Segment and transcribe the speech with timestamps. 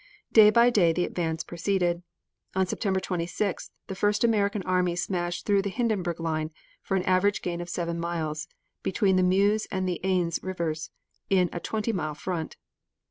[0.33, 2.01] Day by day the advance proceeded.
[2.55, 6.49] On September 26th, the first American army smashed through the Hindenburg line
[6.81, 8.47] for an average gain of seven miles,
[8.81, 10.89] between the Meuse and the Aisne rivers
[11.31, 12.57] on a twenty mile front.